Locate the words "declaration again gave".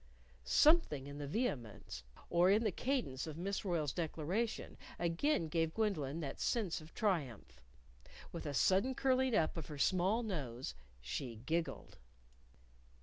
3.93-5.75